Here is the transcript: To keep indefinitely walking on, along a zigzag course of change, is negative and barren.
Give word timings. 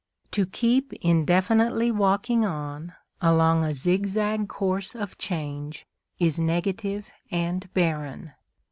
To 0.31 0.47
keep 0.47 0.93
indefinitely 0.93 1.91
walking 1.91 2.43
on, 2.43 2.93
along 3.21 3.63
a 3.63 3.71
zigzag 3.71 4.47
course 4.47 4.95
of 4.95 5.15
change, 5.19 5.85
is 6.17 6.39
negative 6.39 7.11
and 7.29 7.71
barren. 7.75 8.31